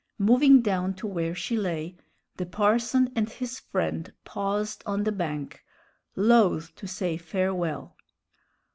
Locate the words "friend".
3.59-4.11